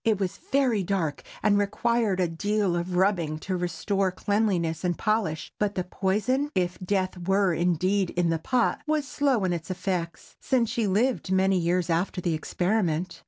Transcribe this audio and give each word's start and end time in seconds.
It 0.03 0.19
was 0.19 0.39
very 0.51 0.81
dark, 0.81 1.21
and 1.43 1.59
required 1.59 2.19
a 2.19 2.27
deal 2.27 2.75
of 2.75 2.95
rubbing 2.95 3.37
to 3.41 3.55
restore 3.55 4.11
cleanliness 4.11 4.83
and 4.83 4.97
polish; 4.97 5.53
but 5.59 5.75
the 5.75 5.83
poison—if 5.83 6.79
death 6.83 7.19
were, 7.27 7.53
indeed, 7.53 8.09
in 8.09 8.31
the 8.31 8.39
pot—was 8.39 9.07
slow 9.07 9.43
in 9.43 9.53
its 9.53 9.69
effects, 9.69 10.37
since 10.41 10.71
she 10.71 10.87
lived 10.87 11.31
many 11.31 11.59
years 11.59 11.87
after 11.91 12.19
the 12.19 12.33
experiment. 12.33 13.19